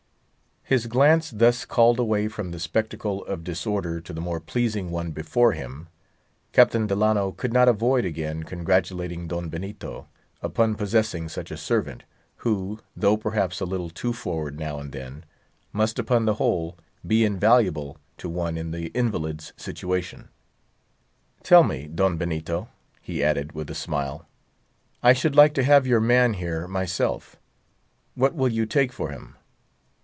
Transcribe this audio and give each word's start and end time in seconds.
His 0.63 0.87
glance 0.87 1.33
called 1.65 1.99
away 1.99 2.29
from 2.29 2.51
the 2.51 2.59
spectacle 2.59 3.25
of 3.25 3.43
disorder 3.43 3.99
to 3.99 4.13
the 4.13 4.21
more 4.21 4.39
pleasing 4.39 4.89
one 4.89 5.11
before 5.11 5.51
him, 5.51 5.89
Captain 6.53 6.87
Delano 6.87 7.33
could 7.33 7.51
not 7.51 7.67
avoid 7.67 8.05
again 8.05 8.43
congratulating 8.43 9.27
his 9.27 9.77
host 9.81 10.05
upon 10.41 10.75
possessing 10.75 11.27
such 11.27 11.51
a 11.51 11.57
servant, 11.57 12.03
who, 12.37 12.79
though 12.95 13.17
perhaps 13.17 13.59
a 13.59 13.65
little 13.65 13.89
too 13.89 14.13
forward 14.13 14.57
now 14.57 14.79
and 14.79 14.93
then, 14.93 15.25
must 15.73 15.99
upon 15.99 16.23
the 16.23 16.35
whole 16.35 16.77
be 17.05 17.25
invaluable 17.25 17.97
to 18.17 18.29
one 18.29 18.55
in 18.57 18.71
the 18.71 18.85
invalid's 18.93 19.51
situation. 19.57 20.29
"Tell 21.43 21.63
me, 21.65 21.89
Don 21.93 22.15
Benito," 22.15 22.69
he 23.01 23.21
added, 23.21 23.51
with 23.51 23.69
a 23.69 23.75
smile—"I 23.75 25.11
should 25.11 25.35
like 25.35 25.53
to 25.55 25.63
have 25.63 25.85
your 25.85 25.99
man 25.99 26.35
here, 26.35 26.65
myself—what 26.65 28.33
will 28.33 28.49
you 28.53 28.65
take 28.65 28.93
for 28.93 29.09
him? 29.11 29.35